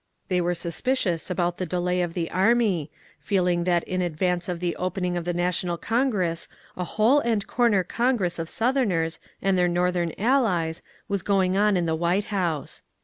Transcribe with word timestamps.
They 0.29 0.41
were 0.41 0.55
suspicious 0.55 1.29
about 1.29 1.57
the 1.59 1.65
delay 1.67 2.01
of 2.01 2.15
the 2.15 2.31
army, 2.31 2.89
feeling 3.19 3.65
that 3.65 3.83
in 3.83 4.01
advance 4.01 4.49
of 4.49 4.59
the 4.59 4.75
opening 4.77 5.15
of 5.15 5.25
the 5.25 5.31
national 5.33 5.77
Congress 5.77 6.47
a 6.75 6.83
hole 6.83 7.19
and 7.19 7.45
corner 7.45 7.83
congress 7.83 8.39
of 8.39 8.49
Southerners 8.49 9.19
and 9.43 9.59
their 9.59 9.67
Northern 9.67 10.11
allies 10.17 10.81
was 11.07 11.21
going 11.21 11.55
on 11.55 11.77
in 11.77 11.85
the 11.85 11.93
White 11.93 12.25
House. 12.33 12.81